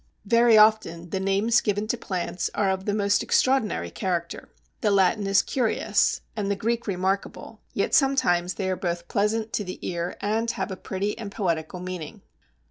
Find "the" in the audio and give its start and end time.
1.11-1.19, 2.85-2.93, 4.81-4.89, 6.49-6.55, 9.63-9.77